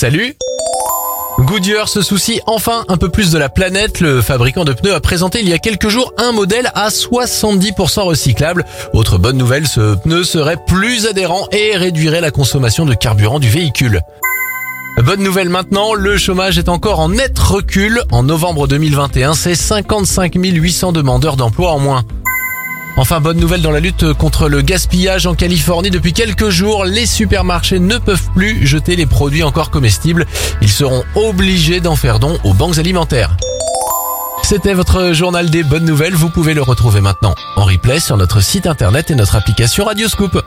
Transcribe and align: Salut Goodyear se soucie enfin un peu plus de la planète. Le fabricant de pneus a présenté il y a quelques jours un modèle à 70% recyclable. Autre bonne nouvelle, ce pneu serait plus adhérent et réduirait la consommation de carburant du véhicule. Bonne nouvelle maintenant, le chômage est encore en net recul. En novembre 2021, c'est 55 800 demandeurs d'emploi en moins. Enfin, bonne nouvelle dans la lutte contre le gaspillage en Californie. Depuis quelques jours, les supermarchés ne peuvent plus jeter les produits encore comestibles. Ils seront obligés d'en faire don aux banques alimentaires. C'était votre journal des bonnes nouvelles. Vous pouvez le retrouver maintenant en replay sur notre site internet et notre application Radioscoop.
Salut 0.00 0.34
Goodyear 1.40 1.86
se 1.86 2.00
soucie 2.00 2.40
enfin 2.46 2.86
un 2.88 2.96
peu 2.96 3.10
plus 3.10 3.30
de 3.32 3.36
la 3.36 3.50
planète. 3.50 4.00
Le 4.00 4.22
fabricant 4.22 4.64
de 4.64 4.72
pneus 4.72 4.94
a 4.94 5.00
présenté 5.00 5.40
il 5.42 5.48
y 5.50 5.52
a 5.52 5.58
quelques 5.58 5.88
jours 5.88 6.14
un 6.16 6.32
modèle 6.32 6.72
à 6.74 6.88
70% 6.88 8.04
recyclable. 8.04 8.64
Autre 8.94 9.18
bonne 9.18 9.36
nouvelle, 9.36 9.68
ce 9.68 9.96
pneu 9.96 10.24
serait 10.24 10.56
plus 10.66 11.06
adhérent 11.06 11.46
et 11.52 11.76
réduirait 11.76 12.22
la 12.22 12.30
consommation 12.30 12.86
de 12.86 12.94
carburant 12.94 13.40
du 13.40 13.50
véhicule. 13.50 14.00
Bonne 15.04 15.22
nouvelle 15.22 15.50
maintenant, 15.50 15.92
le 15.92 16.16
chômage 16.16 16.58
est 16.58 16.70
encore 16.70 17.00
en 17.00 17.10
net 17.10 17.38
recul. 17.38 18.02
En 18.10 18.22
novembre 18.22 18.68
2021, 18.68 19.34
c'est 19.34 19.54
55 19.54 20.32
800 20.34 20.92
demandeurs 20.92 21.36
d'emploi 21.36 21.72
en 21.72 21.78
moins. 21.78 22.04
Enfin, 22.96 23.20
bonne 23.20 23.38
nouvelle 23.38 23.62
dans 23.62 23.70
la 23.70 23.80
lutte 23.80 24.12
contre 24.12 24.48
le 24.48 24.60
gaspillage 24.60 25.26
en 25.26 25.34
Californie. 25.34 25.90
Depuis 25.90 26.12
quelques 26.12 26.50
jours, 26.50 26.84
les 26.84 27.06
supermarchés 27.06 27.78
ne 27.78 27.98
peuvent 27.98 28.30
plus 28.34 28.66
jeter 28.66 28.96
les 28.96 29.06
produits 29.06 29.42
encore 29.42 29.70
comestibles. 29.70 30.26
Ils 30.60 30.70
seront 30.70 31.04
obligés 31.14 31.80
d'en 31.80 31.96
faire 31.96 32.18
don 32.18 32.38
aux 32.44 32.52
banques 32.52 32.78
alimentaires. 32.78 33.36
C'était 34.42 34.74
votre 34.74 35.12
journal 35.12 35.48
des 35.48 35.62
bonnes 35.62 35.84
nouvelles. 35.84 36.14
Vous 36.14 36.28
pouvez 36.28 36.54
le 36.54 36.62
retrouver 36.62 37.00
maintenant 37.00 37.34
en 37.56 37.64
replay 37.64 38.00
sur 38.00 38.16
notre 38.16 38.40
site 38.42 38.66
internet 38.66 39.10
et 39.10 39.14
notre 39.14 39.36
application 39.36 39.84
Radioscoop. 39.84 40.42